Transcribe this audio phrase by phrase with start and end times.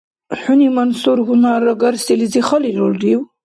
[0.39, 3.21] ХӀуни Мансур гьунарагарсилизи халирулрив?